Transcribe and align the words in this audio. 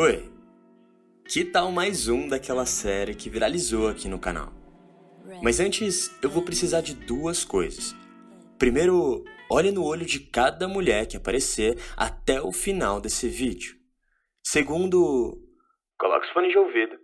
Oi, 0.00 0.30
que 1.28 1.44
tal 1.44 1.72
mais 1.72 2.06
um 2.06 2.28
daquela 2.28 2.64
série 2.64 3.16
que 3.16 3.28
viralizou 3.28 3.88
aqui 3.88 4.08
no 4.08 4.16
canal? 4.16 4.52
Mas 5.42 5.58
antes, 5.58 6.16
eu 6.22 6.30
vou 6.30 6.44
precisar 6.44 6.82
de 6.82 6.94
duas 6.94 7.44
coisas. 7.44 7.96
Primeiro, 8.56 9.24
olhe 9.50 9.72
no 9.72 9.84
olho 9.84 10.06
de 10.06 10.20
cada 10.20 10.68
mulher 10.68 11.08
que 11.08 11.16
aparecer 11.16 11.76
até 11.96 12.40
o 12.40 12.52
final 12.52 13.00
desse 13.00 13.28
vídeo. 13.28 13.74
Segundo, 14.40 15.36
coloque 15.98 16.28
os 16.28 16.32
fones 16.32 16.52
de 16.52 16.58
ouvido 16.58 16.96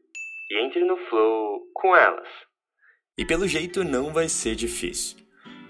e 0.53 0.65
entre 0.65 0.85
no 0.85 0.97
flow 1.11 1.63
com 1.75 1.97
elas. 1.97 2.29
E 3.19 3.27
pelo 3.27 3.49
jeito 3.49 3.83
não 3.83 4.13
vai 4.13 4.29
ser 4.29 4.55
difícil. 4.55 5.19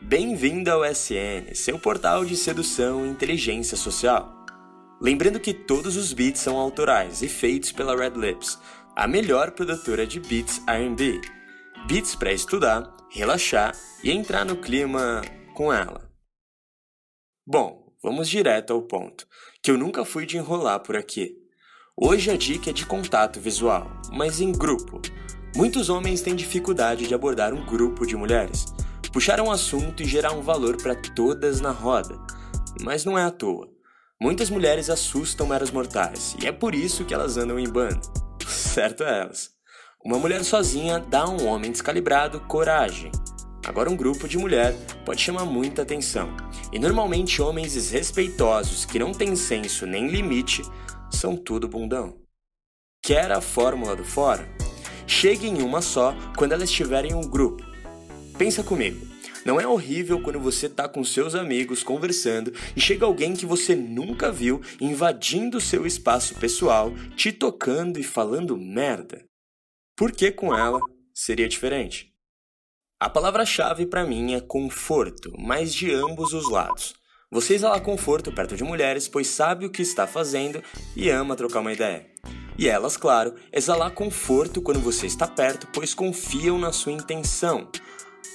Bem-vindo 0.02 0.70
ao 0.70 0.84
SN, 0.84 1.54
seu 1.54 1.79
portal 1.79 2.22
de 2.22 2.36
sedução 2.36 3.06
e 3.06 3.09
inteligência 3.09 3.79
social. 3.79 4.43
Lembrando 5.00 5.40
que 5.40 5.52
todos 5.52 5.96
os 5.96 6.12
beats 6.12 6.40
são 6.40 6.56
autorais 6.56 7.22
e 7.22 7.29
feitos 7.29 7.72
pela 7.72 7.96
Red 7.96 8.18
Lips, 8.18 8.58
a 8.96 9.08
melhor 9.08 9.50
produtora 9.50 10.07
de 10.07 10.20
beats 10.20 10.62
R&B. 10.67 11.20
Beats 11.86 12.14
para 12.14 12.32
estudar, 12.32 12.94
relaxar 13.11 13.76
e 14.03 14.11
entrar 14.11 14.44
no 14.44 14.57
clima 14.57 15.20
com 15.54 15.72
ela. 15.72 16.11
Bom, 17.46 17.93
vamos 18.03 18.29
direto 18.29 18.72
ao 18.72 18.82
ponto, 18.82 19.26
que 19.62 19.70
eu 19.70 19.76
nunca 19.76 20.04
fui 20.04 20.25
de 20.25 20.39
enrolar 20.39 20.80
por 20.80 20.96
aqui. 20.96 21.36
Hoje 21.96 22.31
a 22.31 22.36
dica 22.36 22.70
é 22.70 22.72
de 22.72 22.86
contato 22.86 23.40
visual, 23.40 23.90
mas 24.12 24.40
em 24.40 24.53
grupo. 24.53 25.03
Muitos 25.56 25.89
homens 25.89 26.22
têm 26.22 26.34
dificuldade 26.34 27.06
de 27.06 27.14
abordar 27.14 27.53
um 27.53 27.67
grupo 27.67 28.06
de 28.06 28.17
mulheres, 28.17 28.64
puxar 29.12 29.40
um 29.40 29.50
assunto 29.50 30.03
e 30.03 30.06
gerar 30.06 30.32
um 30.32 30.40
valor 30.40 30.76
para 30.76 30.96
todas 30.96 31.61
na 31.61 31.70
roda. 31.70 32.19
Mas 32.83 33.05
não 33.05 33.17
é 33.17 33.22
à 33.22 33.31
toa. 33.31 33.73
Muitas 34.24 34.48
mulheres 34.48 34.88
assustam 34.88 35.46
meros 35.46 35.70
mortais, 35.70 36.34
e 36.42 36.46
é 36.46 36.50
por 36.50 36.74
isso 36.74 37.05
que 37.05 37.12
elas 37.12 37.36
andam 37.36 37.58
em 37.58 37.69
bando. 37.69 38.00
Certo 38.48 39.05
é 39.05 39.20
elas. 39.20 39.50
Uma 40.03 40.19
mulher 40.19 40.42
sozinha 40.42 40.98
dá 40.98 41.25
a 41.25 41.28
um 41.28 41.47
homem 41.47 41.70
descalibrado 41.70 42.41
coragem. 42.41 43.12
Agora 43.66 43.91
um 43.91 43.94
grupo 43.94 44.27
de 44.27 44.39
mulher 44.39 44.75
pode 45.05 45.20
chamar 45.20 45.44
muita 45.44 45.83
atenção. 45.83 46.34
E 46.72 46.78
normalmente 46.78 47.42
homens 47.42 47.75
desrespeitosos 47.75 48.86
que 48.86 48.98
não 48.98 49.12
têm 49.12 49.36
senso 49.36 49.84
nem 49.84 50.08
limite 50.08 50.62
são 51.11 51.36
tudo 51.36 51.69
bundão. 51.69 52.16
Quer 53.03 53.31
a 53.31 53.42
fórmula 53.42 53.94
do 53.94 54.05
fora? 54.05 54.48
Chegue 55.06 55.48
em 55.48 55.61
uma 55.61 55.83
só 55.83 56.16
quando 56.34 56.53
elas 56.53 56.70
estiverem 56.70 57.11
em 57.11 57.14
um 57.14 57.28
grupo. 57.28 57.62
Pensa 58.38 58.62
comigo. 58.62 59.14
Não 59.45 59.61
é 59.61 59.67
horrível 59.67 60.20
quando 60.23 60.41
você 60.41 60.69
tá 60.69 60.89
com 60.89 61.05
seus 61.05 61.34
amigos 61.34 61.83
conversando 61.83 62.53
e 62.75 62.81
chega 62.81 63.05
alguém 63.05 63.34
que 63.34 63.45
você 63.45 63.75
nunca 63.75 64.33
viu 64.33 64.62
invadindo 64.81 65.61
seu 65.61 65.87
espaço 65.87 66.34
pessoal, 66.37 66.92
te 67.14 67.31
tocando 67.31 67.98
e 67.98 68.03
falando 68.03 68.56
merda? 68.56 69.25
Por 69.97 70.12
que 70.12 70.33
com 70.33 70.56
ela 70.56 70.81
seria 71.12 71.48
diferente? 71.48 72.12
A 72.98 73.11
palavra-chave 73.11 73.84
para 73.84 74.06
mim 74.06 74.34
é 74.34 74.41
conforto, 74.41 75.33
mas 75.39 75.75
de 75.75 75.92
ambos 75.92 76.33
os 76.33 76.50
lados. 76.50 76.95
Você 77.31 77.55
exala 77.55 77.81
conforto 77.81 78.33
perto 78.33 78.56
de 78.56 78.65
mulheres, 78.65 79.09
pois 79.09 79.27
sabe 79.27 79.67
o 79.67 79.70
que 79.70 79.83
está 79.83 80.06
fazendo 80.06 80.62
e 80.97 81.11
ama 81.11 81.37
trocar 81.37 81.61
uma 81.61 81.72
ideia. 81.72 82.06
E 82.56 82.69
elas, 82.69 82.97
claro, 82.97 83.34
exalar 83.53 83.91
conforto 83.91 84.62
quando 84.62 84.81
você 84.81 85.06
está 85.06 85.27
perto, 85.27 85.67
pois 85.72 85.92
confiam 85.92 86.56
na 86.56 86.72
sua 86.72 86.92
intenção. 86.92 87.69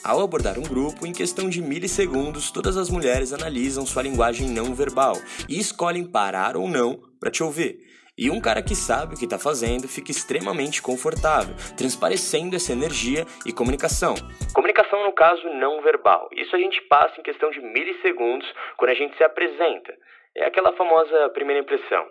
Ao 0.03 0.21
abordar 0.21 0.57
um 0.57 0.63
grupo, 0.63 1.05
em 1.05 1.11
questão 1.11 1.49
de 1.49 1.61
milissegundos, 1.61 2.51
todas 2.51 2.77
as 2.77 2.89
mulheres 2.89 3.33
analisam 3.33 3.85
sua 3.85 4.01
linguagem 4.01 4.47
não 4.47 4.73
verbal 4.73 5.13
e 5.47 5.59
escolhem 5.59 6.09
parar 6.09 6.55
ou 6.55 6.69
não 6.69 7.01
para 7.19 7.29
te 7.29 7.43
ouvir. 7.43 7.79
E 8.17 8.29
um 8.29 8.39
cara 8.39 8.61
que 8.61 8.75
sabe 8.75 9.13
o 9.13 9.17
que 9.17 9.25
está 9.25 9.37
fazendo 9.37 9.87
fica 9.87 10.11
extremamente 10.11 10.81
confortável, 10.81 11.53
transparecendo 11.77 12.55
essa 12.55 12.71
energia 12.71 13.25
e 13.45 13.51
comunicação. 13.51 14.15
Comunicação, 14.53 15.03
no 15.03 15.13
caso, 15.13 15.43
não 15.49 15.81
verbal. 15.81 16.29
Isso 16.33 16.55
a 16.55 16.59
gente 16.59 16.81
passa 16.89 17.19
em 17.19 17.23
questão 17.23 17.51
de 17.51 17.61
milissegundos 17.61 18.47
quando 18.77 18.91
a 18.91 18.95
gente 18.95 19.17
se 19.17 19.23
apresenta. 19.23 19.93
É 20.35 20.45
aquela 20.45 20.75
famosa 20.77 21.29
primeira 21.33 21.61
impressão. 21.61 22.07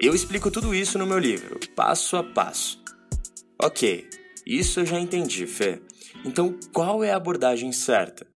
Eu 0.00 0.14
explico 0.14 0.50
tudo 0.50 0.74
isso 0.74 0.98
no 0.98 1.06
meu 1.06 1.18
livro, 1.18 1.58
passo 1.74 2.16
a 2.16 2.22
passo. 2.22 2.82
Ok, 3.60 4.04
isso 4.46 4.80
eu 4.80 4.86
já 4.86 4.98
entendi, 4.98 5.46
Fê. 5.46 5.80
Então, 6.24 6.58
qual 6.72 7.04
é 7.04 7.12
a 7.12 7.16
abordagem 7.16 7.72
certa? 7.72 8.26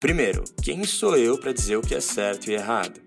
Primeiro, 0.00 0.44
quem 0.62 0.84
sou 0.84 1.16
eu 1.16 1.38
para 1.38 1.52
dizer 1.52 1.76
o 1.76 1.82
que 1.82 1.94
é 1.94 2.00
certo 2.00 2.50
e 2.50 2.54
errado? 2.54 3.00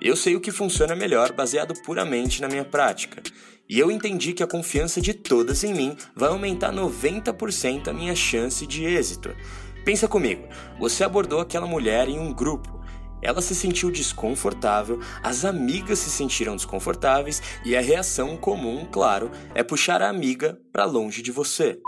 Eu 0.00 0.14
sei 0.14 0.36
o 0.36 0.40
que 0.40 0.52
funciona 0.52 0.94
melhor 0.94 1.32
baseado 1.32 1.74
puramente 1.82 2.40
na 2.40 2.48
minha 2.48 2.64
prática. 2.64 3.22
E 3.68 3.78
eu 3.78 3.90
entendi 3.90 4.32
que 4.32 4.42
a 4.42 4.46
confiança 4.46 5.00
de 5.00 5.12
todas 5.12 5.64
em 5.64 5.74
mim 5.74 5.96
vai 6.14 6.28
aumentar 6.28 6.72
90% 6.72 7.88
a 7.88 7.92
minha 7.92 8.14
chance 8.14 8.64
de 8.66 8.84
êxito. 8.84 9.34
Pensa 9.84 10.06
comigo, 10.06 10.46
você 10.78 11.02
abordou 11.02 11.40
aquela 11.40 11.66
mulher 11.66 12.08
em 12.08 12.18
um 12.18 12.32
grupo. 12.32 12.80
Ela 13.22 13.40
se 13.40 13.54
sentiu 13.54 13.90
desconfortável, 13.90 15.00
as 15.22 15.44
amigas 15.44 15.98
se 15.98 16.10
sentiram 16.10 16.54
desconfortáveis 16.54 17.42
e 17.64 17.76
a 17.76 17.80
reação 17.80 18.36
comum, 18.36 18.86
claro, 18.90 19.30
é 19.54 19.64
puxar 19.64 20.02
a 20.02 20.08
amiga 20.08 20.60
para 20.72 20.84
longe 20.84 21.22
de 21.22 21.32
você. 21.32 21.80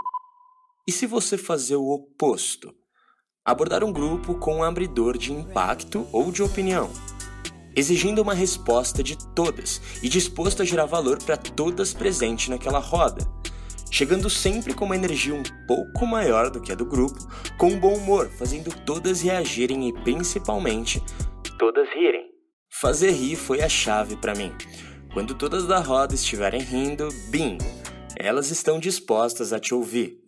E 0.89 0.91
se 0.91 1.07
você 1.07 1.37
fazer 1.37 1.77
o 1.77 1.91
oposto? 1.91 2.75
Abordar 3.45 3.85
um 3.85 3.93
grupo 3.93 4.35
com 4.37 4.57
um 4.57 4.63
abridor 4.65 5.19
de 5.19 5.31
impacto 5.31 6.09
ou 6.11 6.33
de 6.33 6.43
opinião 6.43 6.91
exigindo 7.77 8.21
uma 8.23 8.35
resposta 8.35 9.05
de 9.05 9.17
todas 9.35 9.81
e 10.03 10.09
disposto 10.09 10.63
a 10.63 10.65
gerar 10.65 10.87
valor 10.87 11.23
para 11.23 11.37
todas 11.37 11.95
presentes 11.95 12.49
naquela 12.49 12.81
roda, 12.81 13.25
chegando 13.89 14.29
sempre 14.29 14.75
com 14.75 14.85
uma 14.85 14.97
energia 14.97 15.33
um 15.33 15.45
pouco 15.65 16.05
maior 16.05 16.51
do 16.51 16.61
que 16.61 16.73
a 16.73 16.75
do 16.75 16.85
grupo, 16.85 17.19
com 17.57 17.69
um 17.69 17.79
bom 17.79 17.95
humor, 17.95 18.29
fazendo 18.31 18.75
todas 18.85 19.21
reagirem 19.21 19.89
e 19.89 19.93
principalmente 19.93 21.01
todas 21.57 21.89
rirem. 21.91 22.27
Fazer 22.69 23.13
rir 23.13 23.37
foi 23.37 23.61
a 23.61 23.69
chave 23.69 24.17
para 24.17 24.35
mim. 24.35 24.53
Quando 25.13 25.37
todas 25.37 25.65
da 25.65 25.79
roda 25.79 26.17
estiverem 26.17 26.61
rindo, 26.61 27.09
bingo, 27.31 27.65
elas 28.17 28.51
estão 28.51 28.81
dispostas 28.81 29.53
a 29.53 29.61
te 29.61 29.73
ouvir. 29.73 30.28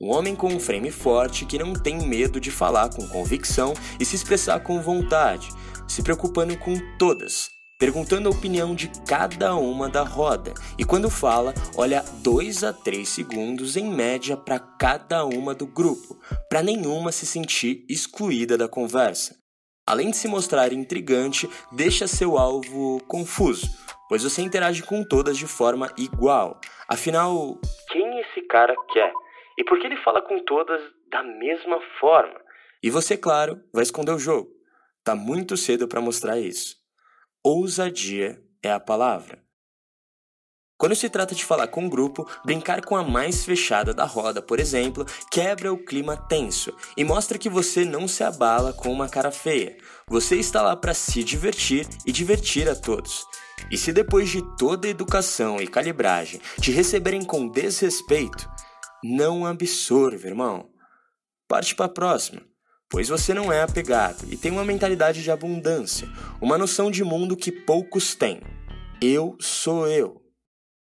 Um 0.00 0.12
homem 0.12 0.36
com 0.36 0.46
um 0.46 0.60
frame 0.60 0.92
forte 0.92 1.44
que 1.44 1.58
não 1.58 1.72
tem 1.72 1.98
medo 1.98 2.38
de 2.38 2.52
falar 2.52 2.88
com 2.88 3.08
convicção 3.08 3.74
e 3.98 4.04
se 4.04 4.14
expressar 4.14 4.60
com 4.60 4.80
vontade, 4.80 5.48
se 5.88 6.04
preocupando 6.04 6.56
com 6.56 6.78
todas, 6.96 7.48
perguntando 7.80 8.28
a 8.28 8.32
opinião 8.32 8.76
de 8.76 8.92
cada 9.08 9.56
uma 9.56 9.88
da 9.88 10.04
roda 10.04 10.54
e 10.78 10.84
quando 10.84 11.10
fala, 11.10 11.52
olha 11.76 12.04
2 12.22 12.62
a 12.62 12.72
3 12.72 13.08
segundos 13.08 13.76
em 13.76 13.90
média 13.90 14.36
para 14.36 14.60
cada 14.60 15.24
uma 15.24 15.52
do 15.52 15.66
grupo, 15.66 16.16
para 16.48 16.62
nenhuma 16.62 17.10
se 17.10 17.26
sentir 17.26 17.84
excluída 17.88 18.56
da 18.56 18.68
conversa. 18.68 19.34
Além 19.84 20.10
de 20.10 20.16
se 20.16 20.28
mostrar 20.28 20.72
intrigante, 20.72 21.50
deixa 21.72 22.06
seu 22.06 22.38
alvo 22.38 23.02
confuso, 23.08 23.66
pois 24.08 24.22
você 24.22 24.42
interage 24.42 24.84
com 24.84 25.02
todas 25.02 25.36
de 25.36 25.46
forma 25.46 25.92
igual. 25.98 26.60
Afinal, 26.88 27.58
quem 27.90 28.20
esse 28.20 28.42
cara 28.42 28.76
quer? 28.92 29.12
E 29.58 29.64
por 29.64 29.80
que 29.80 29.86
ele 29.88 29.96
fala 30.04 30.22
com 30.22 30.38
todas 30.44 30.80
da 31.10 31.20
mesma 31.24 31.80
forma? 31.98 32.40
E 32.80 32.90
você, 32.90 33.16
claro, 33.16 33.60
vai 33.74 33.82
esconder 33.82 34.12
o 34.12 34.18
jogo. 34.18 34.48
Tá 35.02 35.16
muito 35.16 35.56
cedo 35.56 35.88
para 35.88 36.00
mostrar 36.00 36.38
isso. 36.38 36.76
Ousadia 37.42 38.40
é 38.62 38.70
a 38.70 38.78
palavra. 38.78 39.42
Quando 40.78 40.94
se 40.94 41.10
trata 41.10 41.34
de 41.34 41.44
falar 41.44 41.66
com 41.66 41.86
um 41.86 41.88
grupo, 41.88 42.24
brincar 42.44 42.84
com 42.84 42.96
a 42.96 43.02
mais 43.02 43.44
fechada 43.44 43.92
da 43.92 44.04
roda, 44.04 44.40
por 44.40 44.60
exemplo, 44.60 45.04
quebra 45.28 45.72
o 45.72 45.84
clima 45.84 46.16
tenso 46.16 46.72
e 46.96 47.02
mostra 47.02 47.36
que 47.36 47.48
você 47.48 47.84
não 47.84 48.06
se 48.06 48.22
abala 48.22 48.72
com 48.72 48.92
uma 48.92 49.08
cara 49.08 49.32
feia. 49.32 49.76
Você 50.06 50.36
está 50.36 50.62
lá 50.62 50.76
para 50.76 50.94
se 50.94 51.24
divertir 51.24 51.84
e 52.06 52.12
divertir 52.12 52.68
a 52.68 52.76
todos. 52.76 53.26
E 53.72 53.76
se 53.76 53.92
depois 53.92 54.30
de 54.30 54.40
toda 54.56 54.86
a 54.86 54.90
educação 54.90 55.60
e 55.60 55.66
calibragem 55.66 56.40
te 56.60 56.70
receberem 56.70 57.24
com 57.24 57.48
desrespeito, 57.48 58.48
não 59.02 59.46
absorve, 59.46 60.28
irmão. 60.28 60.70
Parte 61.46 61.74
para 61.74 61.86
a 61.86 61.90
próxima 61.90 62.48
pois 62.88 63.08
você 63.08 63.34
não 63.34 63.52
é 63.52 63.62
apegado 63.62 64.24
e 64.32 64.36
tem 64.36 64.50
uma 64.50 64.64
mentalidade 64.64 65.22
de 65.22 65.30
abundância, 65.30 66.08
uma 66.40 66.56
noção 66.56 66.90
de 66.90 67.04
mundo 67.04 67.36
que 67.36 67.52
poucos 67.52 68.14
têm. 68.14 68.40
Eu 69.00 69.36
sou 69.38 69.86
eu. 69.86 70.22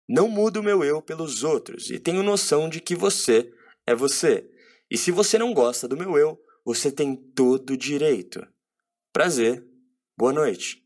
Não 0.09 0.29
mudo 0.29 0.63
meu 0.63 0.85
eu 0.85 1.01
pelos 1.01 1.43
outros 1.43 1.91
e 1.91 1.99
tenho 1.99 2.23
noção 2.23 2.69
de 2.69 2.81
que 2.81 2.95
você 2.95 3.51
é 3.87 3.95
você. 3.95 4.49
E 4.91 4.99
se 4.99 5.11
você 5.11 5.39
não 5.39 5.55
gosta 5.55 5.89
do 5.89 5.97
meu 5.97 6.19
eu, 6.19 6.39
você 6.65 6.93
tem 6.93 7.17
todo 7.17 7.71
o 7.71 7.77
direito. 7.77 8.47
Prazer. 9.13 9.67
Boa 10.17 10.33
noite. 10.33 10.85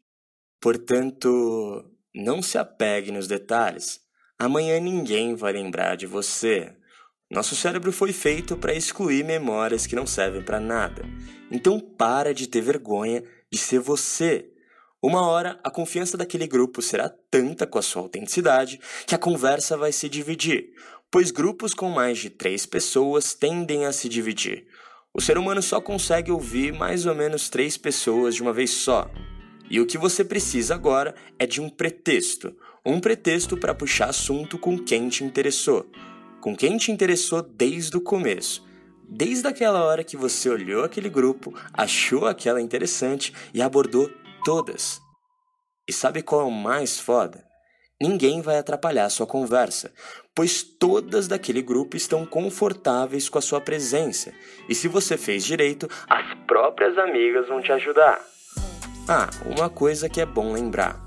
Portanto, 0.61 1.85
não 2.15 2.41
se 2.41 2.57
apegue 2.57 3.11
nos 3.11 3.27
detalhes. 3.27 4.01
Amanhã 4.39 4.79
ninguém 4.79 5.35
vai 5.35 5.53
lembrar 5.53 5.97
de 5.97 6.07
você. 6.07 6.75
Nosso 7.31 7.55
cérebro 7.55 7.93
foi 7.93 8.11
feito 8.11 8.57
para 8.57 8.75
excluir 8.75 9.23
memórias 9.23 9.87
que 9.87 9.95
não 9.95 10.07
servem 10.07 10.41
para 10.41 10.59
nada. 10.59 11.03
Então 11.51 11.79
para 11.79 12.33
de 12.33 12.47
ter 12.47 12.63
vergonha 12.63 13.23
de 13.51 13.59
ser 13.59 13.81
você. 13.81 14.49
Uma 15.03 15.27
hora, 15.27 15.61
a 15.63 15.71
confiança 15.71 16.17
daquele 16.17 16.47
grupo 16.47 16.81
será 16.81 17.13
tanta 17.31 17.67
com 17.67 17.79
a 17.79 17.83
sua 17.83 18.03
autenticidade 18.03 18.81
que 19.07 19.15
a 19.15 19.19
conversa 19.19 19.77
vai 19.77 19.93
se 19.93 20.09
dividir, 20.09 20.71
pois 21.11 21.31
grupos 21.31 21.75
com 21.75 21.91
mais 21.91 22.19
de 22.19 22.31
três 22.31 22.65
pessoas 22.65 23.35
tendem 23.35 23.85
a 23.85 23.93
se 23.93 24.09
dividir. 24.09 24.67
O 25.13 25.21
ser 25.21 25.37
humano 25.37 25.61
só 25.63 25.83
consegue 25.83 26.33
ouvir 26.33 26.73
mais 26.73 27.05
ou 27.05 27.15
menos 27.15 27.51
três 27.51 27.77
pessoas 27.77 28.35
de 28.35 28.43
uma 28.43 28.55
vez 28.55 28.71
só. 28.71 29.11
E 29.71 29.81
o 29.81 29.87
que 29.87 29.99
você 29.99 30.25
precisa 30.25 30.75
agora 30.75 31.15
é 31.39 31.47
de 31.47 31.61
um 31.61 31.69
pretexto. 31.69 32.57
Um 32.85 32.99
pretexto 32.99 33.55
para 33.57 33.75
puxar 33.75 34.09
assunto 34.09 34.59
com 34.59 34.79
quem 34.79 35.11
te 35.11 35.23
interessou. 35.25 35.87
Com 36.41 36.55
quem 36.55 36.77
te 36.77 36.93
interessou 36.93 37.43
desde 37.43 37.97
o 37.97 38.01
começo. 38.01 38.67
Desde 39.09 39.49
aquela 39.49 39.83
hora 39.83 40.05
que 40.05 40.17
você 40.17 40.49
olhou 40.49 40.85
aquele 40.85 41.09
grupo, 41.09 41.53
achou 41.73 42.27
aquela 42.27 42.61
interessante 42.61 43.33
e 43.53 43.61
abordou 43.61 44.11
todas. 44.45 45.01
E 45.89 45.93
sabe 45.93 46.23
qual 46.23 46.43
é 46.43 46.45
o 46.45 46.51
mais 46.51 47.01
foda? 47.01 47.45
Ninguém 48.01 48.41
vai 48.41 48.59
atrapalhar 48.59 49.09
sua 49.09 49.27
conversa, 49.27 49.93
pois 50.33 50.63
todas 50.63 51.27
daquele 51.27 51.61
grupo 51.61 51.97
estão 51.97 52.25
confortáveis 52.25 53.29
com 53.29 53.39
a 53.39 53.43
sua 53.43 53.61
presença. 53.61 54.33
E 54.69 54.75
se 54.75 54.87
você 54.87 55.17
fez 55.17 55.45
direito, 55.45 55.89
as 56.09 56.35
próprias 56.47 56.97
amigas 56.99 57.49
vão 57.49 57.61
te 57.61 57.73
ajudar. 57.73 58.21
Ah, 59.09 59.29
uma 59.45 59.69
coisa 59.69 60.09
que 60.09 60.21
é 60.21 60.27
bom 60.27 60.53
lembrar. 60.53 61.03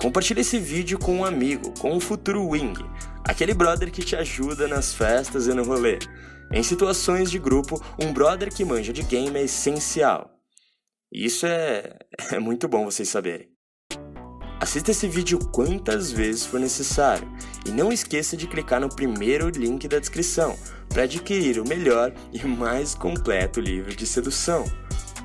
Compartilhe 0.00 0.40
esse 0.40 0.58
vídeo 0.58 0.98
com 0.98 1.18
um 1.18 1.24
amigo, 1.24 1.72
com 1.78 1.92
um 1.92 2.00
futuro 2.00 2.44
wing, 2.48 2.74
aquele 3.24 3.54
brother 3.54 3.90
que 3.90 4.02
te 4.02 4.16
ajuda 4.16 4.66
nas 4.68 4.94
festas 4.94 5.46
e 5.46 5.54
no 5.54 5.64
rolê. 5.64 5.98
Em 6.52 6.62
situações 6.62 7.30
de 7.30 7.38
grupo, 7.38 7.82
um 7.98 8.12
brother 8.12 8.52
que 8.52 8.64
manja 8.64 8.92
de 8.92 9.02
game 9.02 9.36
é 9.38 9.44
essencial. 9.44 10.30
Isso 11.10 11.46
é, 11.46 11.98
é 12.30 12.38
muito 12.38 12.68
bom 12.68 12.84
vocês 12.84 13.08
saberem. 13.08 13.48
Assista 14.60 14.92
esse 14.92 15.08
vídeo 15.08 15.38
quantas 15.50 16.12
vezes 16.12 16.46
for 16.46 16.60
necessário 16.60 17.28
e 17.66 17.70
não 17.70 17.92
esqueça 17.92 18.36
de 18.36 18.46
clicar 18.46 18.80
no 18.80 18.88
primeiro 18.88 19.48
link 19.48 19.88
da 19.88 19.98
descrição 19.98 20.56
para 20.88 21.02
adquirir 21.02 21.58
o 21.58 21.66
melhor 21.66 22.12
e 22.32 22.46
mais 22.46 22.94
completo 22.94 23.60
livro 23.60 23.94
de 23.94 24.06
sedução. 24.06 24.64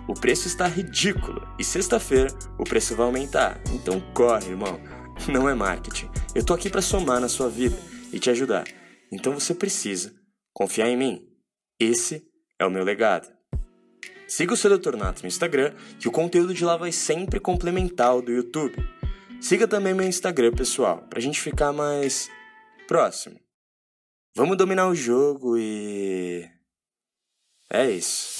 O 0.07 0.13
preço 0.13 0.47
está 0.47 0.65
ridículo 0.65 1.45
e 1.59 1.63
sexta-feira 1.63 2.33
o 2.57 2.63
preço 2.63 2.95
vai 2.95 3.05
aumentar, 3.05 3.61
então 3.71 4.01
corre, 4.13 4.49
irmão. 4.49 4.79
Não 5.27 5.47
é 5.47 5.53
marketing. 5.53 6.09
Eu 6.33 6.43
tô 6.43 6.53
aqui 6.53 6.69
para 6.69 6.81
somar 6.81 7.19
na 7.19 7.27
sua 7.27 7.49
vida 7.49 7.77
e 8.11 8.19
te 8.19 8.29
ajudar. 8.29 8.65
Então 9.11 9.33
você 9.33 9.53
precisa 9.53 10.13
confiar 10.53 10.89
em 10.89 10.97
mim. 10.97 11.27
Esse 11.79 12.27
é 12.59 12.65
o 12.65 12.71
meu 12.71 12.83
legado. 12.83 13.31
Siga 14.27 14.53
o 14.53 14.57
Sedutor 14.57 14.97
Nato 14.97 15.21
no 15.21 15.27
Instagram, 15.27 15.73
que 15.99 16.07
o 16.07 16.11
conteúdo 16.11 16.53
de 16.53 16.65
lá 16.65 16.75
vai 16.75 16.91
sempre 16.91 17.39
complementar 17.39 18.15
o 18.17 18.21
do 18.21 18.31
YouTube. 18.31 18.75
Siga 19.39 19.67
também 19.67 19.93
meu 19.93 20.05
Instagram 20.05 20.51
pessoal, 20.51 21.05
pra 21.09 21.21
gente 21.21 21.39
ficar 21.39 21.71
mais 21.71 22.29
próximo. 22.87 23.39
Vamos 24.35 24.57
dominar 24.57 24.87
o 24.87 24.95
jogo 24.95 25.57
e. 25.57 26.47
É 27.71 27.89
isso. 27.89 28.37